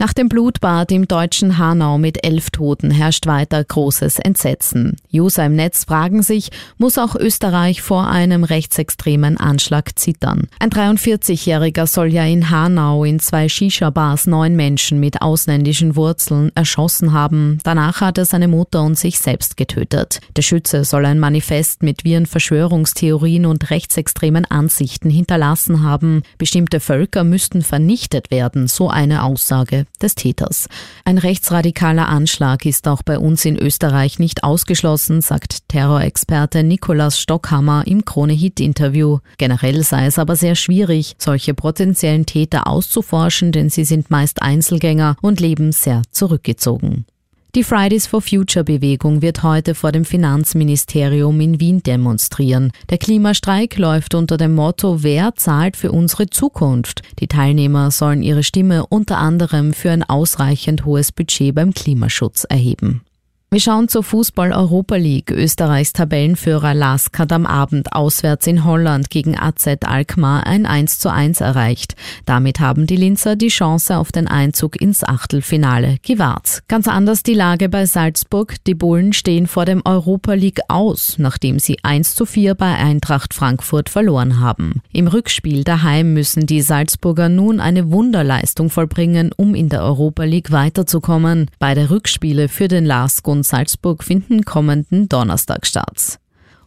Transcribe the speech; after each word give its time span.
Nach 0.00 0.14
dem 0.14 0.30
Blutbad 0.30 0.92
im 0.92 1.06
deutschen 1.06 1.58
Hanau 1.58 1.98
mit 1.98 2.24
elf 2.24 2.48
Toten 2.48 2.90
herrscht 2.90 3.26
weiter 3.26 3.62
großes 3.62 4.18
Entsetzen. 4.18 4.96
User 5.12 5.44
im 5.44 5.54
Netz 5.54 5.84
fragen 5.84 6.22
sich, 6.22 6.48
muss 6.78 6.96
auch 6.96 7.16
Österreich 7.16 7.82
vor 7.82 8.08
einem 8.08 8.44
rechtsextremen 8.44 9.36
Anschlag 9.36 9.98
zittern? 9.98 10.46
Ein 10.58 10.70
43-Jähriger 10.70 11.86
soll 11.86 12.14
ja 12.14 12.24
in 12.24 12.48
Hanau 12.48 13.04
in 13.04 13.20
zwei 13.20 13.50
Shisha-Bars 13.50 14.26
neun 14.26 14.56
Menschen 14.56 15.00
mit 15.00 15.20
ausländischen 15.20 15.96
Wurzeln 15.96 16.50
erschossen 16.54 17.12
haben. 17.12 17.58
Danach 17.62 18.00
hat 18.00 18.16
er 18.16 18.24
seine 18.24 18.48
Mutter 18.48 18.82
und 18.82 18.98
sich 18.98 19.18
selbst 19.18 19.58
getötet. 19.58 20.20
Der 20.34 20.40
Schütze 20.40 20.84
soll 20.84 21.04
ein 21.04 21.18
Manifest 21.18 21.82
mit 21.82 22.04
viren 22.04 22.24
Verschwörungstheorien 22.24 23.44
und 23.44 23.68
rechtsextremen 23.68 24.46
Ansichten 24.46 25.10
hinterlassen 25.10 25.82
haben. 25.82 26.22
Bestimmte 26.38 26.80
Völker 26.80 27.22
müssten 27.22 27.60
vernichtet 27.60 28.30
werden, 28.30 28.66
so 28.66 28.88
eine 28.88 29.24
Aussage 29.24 29.84
des 30.02 30.14
Täters. 30.14 30.68
Ein 31.04 31.18
rechtsradikaler 31.18 32.08
Anschlag 32.08 32.66
ist 32.66 32.88
auch 32.88 33.02
bei 33.02 33.18
uns 33.18 33.44
in 33.44 33.56
Österreich 33.56 34.18
nicht 34.18 34.44
ausgeschlossen, 34.44 35.20
sagt 35.20 35.68
Terrorexperte 35.68 36.62
Nikolaus 36.62 37.18
Stockhammer 37.18 37.86
im 37.86 38.04
Krone-Hit-Interview. 38.04 39.18
Generell 39.38 39.82
sei 39.82 40.06
es 40.06 40.18
aber 40.18 40.36
sehr 40.36 40.54
schwierig, 40.54 41.14
solche 41.18 41.54
potenziellen 41.54 42.26
Täter 42.26 42.66
auszuforschen, 42.66 43.52
denn 43.52 43.70
sie 43.70 43.84
sind 43.84 44.10
meist 44.10 44.42
Einzelgänger 44.42 45.16
und 45.20 45.40
leben 45.40 45.72
sehr 45.72 46.02
zurückgezogen. 46.10 47.04
Die 47.56 47.64
Fridays 47.64 48.06
for 48.06 48.22
Future 48.22 48.64
Bewegung 48.64 49.22
wird 49.22 49.42
heute 49.42 49.74
vor 49.74 49.90
dem 49.90 50.04
Finanzministerium 50.04 51.40
in 51.40 51.58
Wien 51.58 51.82
demonstrieren. 51.82 52.70
Der 52.90 52.98
Klimastreik 52.98 53.76
läuft 53.76 54.14
unter 54.14 54.36
dem 54.36 54.54
Motto 54.54 55.02
Wer 55.02 55.34
zahlt 55.34 55.76
für 55.76 55.90
unsere 55.90 56.30
Zukunft? 56.30 57.02
Die 57.20 57.28
Teilnehmer 57.28 57.90
sollen 57.90 58.22
ihre 58.22 58.42
Stimme 58.42 58.86
unter 58.86 59.18
anderem 59.18 59.74
für 59.74 59.90
ein 59.90 60.02
ausreichend 60.02 60.84
hohes 60.84 61.12
Budget 61.12 61.54
beim 61.54 61.74
Klimaschutz 61.74 62.44
erheben. 62.44 63.02
Wir 63.52 63.58
schauen 63.58 63.88
zur 63.88 64.04
Fußball-Europa 64.04 64.94
League. 64.94 65.32
Österreichs 65.32 65.92
Tabellenführer 65.92 66.72
Lask 66.72 67.18
hat 67.18 67.32
am 67.32 67.46
Abend 67.46 67.92
auswärts 67.92 68.46
in 68.46 68.64
Holland 68.64 69.10
gegen 69.10 69.36
AZ 69.36 69.66
Alkmaar 69.84 70.46
ein 70.46 70.66
1 70.66 71.00
zu 71.00 71.10
1 71.10 71.40
erreicht. 71.40 71.96
Damit 72.26 72.60
haben 72.60 72.86
die 72.86 72.94
Linzer 72.94 73.34
die 73.34 73.48
Chance 73.48 73.96
auf 73.96 74.12
den 74.12 74.28
Einzug 74.28 74.80
ins 74.80 75.02
Achtelfinale 75.02 75.96
gewahrt. 76.04 76.62
Ganz 76.68 76.86
anders 76.86 77.24
die 77.24 77.34
Lage 77.34 77.68
bei 77.68 77.86
Salzburg. 77.86 78.54
Die 78.68 78.76
Bullen 78.76 79.12
stehen 79.12 79.48
vor 79.48 79.64
dem 79.64 79.82
Europa 79.84 80.34
League 80.34 80.60
aus, 80.68 81.16
nachdem 81.18 81.58
sie 81.58 81.78
1 81.82 82.14
zu 82.14 82.26
4 82.26 82.54
bei 82.54 82.76
Eintracht 82.76 83.34
Frankfurt 83.34 83.88
verloren 83.88 84.38
haben. 84.38 84.80
Im 84.92 85.08
Rückspiel 85.08 85.64
daheim 85.64 86.14
müssen 86.14 86.46
die 86.46 86.62
Salzburger 86.62 87.28
nun 87.28 87.58
eine 87.58 87.90
Wunderleistung 87.90 88.70
vollbringen, 88.70 89.32
um 89.36 89.56
in 89.56 89.68
der 89.68 89.82
Europa 89.82 90.22
League 90.22 90.52
weiterzukommen. 90.52 91.50
Beide 91.58 91.90
Rückspiele 91.90 92.46
für 92.46 92.68
den 92.68 92.86
Lask 92.86 93.26
und 93.26 93.39
Salzburg 93.42 94.04
finden 94.04 94.44
kommenden 94.44 95.08
Donnerstag 95.08 95.66
statt. 95.66 96.20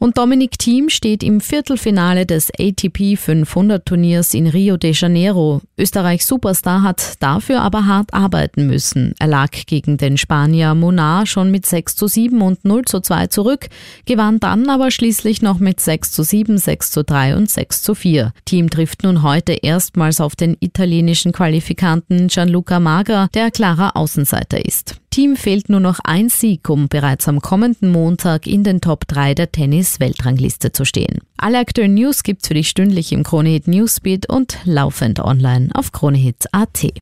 Und 0.00 0.16
Dominic 0.16 0.58
Thiem 0.58 0.88
steht 0.88 1.22
im 1.22 1.42
Viertelfinale 1.42 2.24
des 2.24 2.50
ATP 2.58 3.18
500 3.18 3.84
Turniers 3.84 4.32
in 4.32 4.46
Rio 4.46 4.78
de 4.78 4.92
Janeiro. 4.94 5.60
Österreichs 5.76 6.26
Superstar 6.26 6.82
hat 6.82 7.16
dafür 7.20 7.60
aber 7.60 7.84
hart 7.84 8.14
arbeiten 8.14 8.66
müssen. 8.66 9.14
Er 9.18 9.26
lag 9.26 9.50
gegen 9.66 9.98
den 9.98 10.16
Spanier 10.16 10.74
Monar 10.74 11.26
schon 11.26 11.50
mit 11.50 11.66
6 11.66 11.96
zu 11.96 12.06
7 12.06 12.40
und 12.40 12.64
0 12.64 12.86
zu 12.86 13.00
2 13.00 13.26
zurück, 13.26 13.68
gewann 14.06 14.40
dann 14.40 14.70
aber 14.70 14.90
schließlich 14.90 15.42
noch 15.42 15.58
mit 15.58 15.80
6 15.80 16.12
zu 16.12 16.22
7, 16.22 16.56
6 16.56 16.90
zu 16.92 17.04
3 17.04 17.36
und 17.36 17.50
6 17.50 17.82
zu 17.82 17.94
4. 17.94 18.32
Thiem 18.46 18.70
trifft 18.70 19.02
nun 19.02 19.22
heute 19.22 19.52
erstmals 19.52 20.22
auf 20.22 20.34
den 20.34 20.56
italienischen 20.60 21.32
Qualifikanten 21.32 22.28
Gianluca 22.28 22.80
Magra, 22.80 23.28
der 23.34 23.50
klarer 23.50 23.98
Außenseiter 23.98 24.64
ist. 24.64 24.94
Team 25.10 25.34
fehlt 25.34 25.68
nur 25.68 25.80
noch 25.80 25.98
ein 26.04 26.28
Sieg, 26.28 26.70
um 26.70 26.88
bereits 26.88 27.26
am 27.26 27.40
kommenden 27.40 27.90
Montag 27.90 28.46
in 28.46 28.62
den 28.62 28.80
Top 28.80 29.08
3 29.08 29.34
der 29.34 29.50
Tennis-Weltrangliste 29.50 30.70
zu 30.70 30.84
stehen. 30.84 31.18
Alle 31.36 31.58
aktuellen 31.58 31.94
News 31.94 32.22
gibt's 32.22 32.46
für 32.46 32.54
dich 32.54 32.68
stündlich 32.68 33.10
im 33.10 33.24
Kronehit 33.24 33.66
Newsbeat 33.66 34.28
und 34.28 34.58
laufend 34.64 35.18
online 35.18 35.70
auf 35.74 35.90
kronehit.at. 35.90 36.92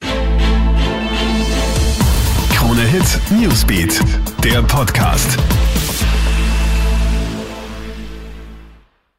Kronehit 2.54 3.20
Newsbeat, 3.30 4.00
der 4.42 4.62
Podcast. 4.62 5.38